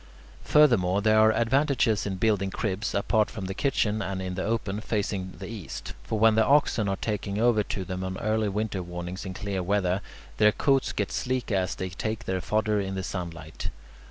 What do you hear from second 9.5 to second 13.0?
weather, their coats get sleeker as they take their fodder in